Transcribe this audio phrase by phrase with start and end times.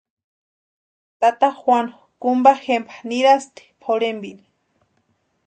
[1.19, 4.43] Tata Juanu kumpa jempa nirasïnti pʼorhempini.